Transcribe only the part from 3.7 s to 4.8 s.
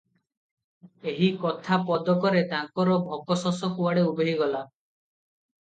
କୁଆଡ଼େ ଉଭେଇ ଗଲା।